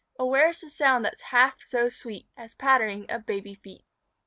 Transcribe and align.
Oh, 0.17 0.25
where's 0.25 0.61
the 0.61 0.71
sound 0.71 1.05
that's 1.05 1.21
half 1.21 1.61
so 1.61 1.87
sweet 1.87 2.25
As 2.35 2.55
pattering 2.55 3.05
of 3.11 3.27
baby 3.27 3.53
feet? 3.53 3.85